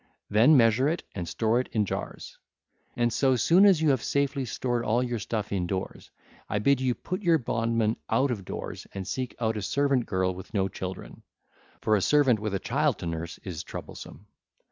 [0.31, 2.39] Then measure it and store it in jars.
[2.97, 6.09] And so soon as you have safely stored all your stuff indoors,
[6.49, 10.07] I bid you put your bondman out of doors and look out for a servant
[10.07, 14.25] girl with no children;—for a servant with a child to nurse is troublesome.